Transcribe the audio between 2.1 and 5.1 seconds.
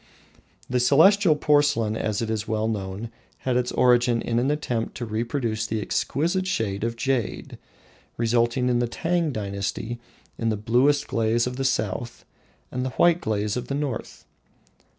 is well known, had its origin in an attempt to